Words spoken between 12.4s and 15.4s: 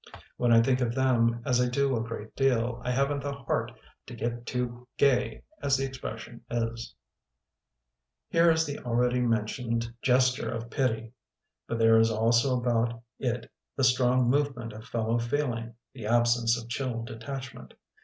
about it the strong movement of fellow